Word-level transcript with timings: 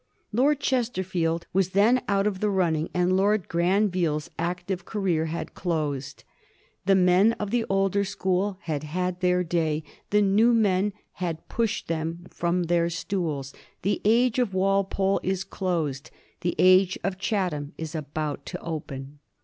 Lord 0.31 0.59
Chesterfield 0.59 1.45
was 1.53 1.69
then 1.77 2.01
out 2.07 2.25
of 2.25 2.39
the 2.39 2.49
running, 2.49 2.89
and 2.91 3.15
Lord 3.15 3.47
Granville's 3.47 4.31
active 4.39 4.83
career 4.83 5.25
had 5.25 5.53
closed. 5.53 6.23
The 6.87 6.95
men 6.95 7.33
of 7.33 7.51
the 7.51 7.65
older 7.69 8.03
school 8.03 8.57
had 8.61 8.81
had 8.81 9.19
their 9.21 9.43
day; 9.43 9.83
the 10.09 10.23
new 10.23 10.55
men 10.55 10.93
had 11.11 11.47
pushed 11.49 11.87
them 11.87 12.25
from 12.31 12.63
their 12.63 12.89
stools. 12.89 13.53
The 13.83 14.01
age 14.03 14.39
of 14.39 14.55
Walpole 14.55 15.19
is 15.21 15.43
closed. 15.43 16.09
The 16.39 16.55
age 16.57 16.97
of 17.03 17.19
Chatham 17.19 17.73
is 17.77 17.93
about 17.93 18.43
to 18.47 18.59
open. 18.59 19.19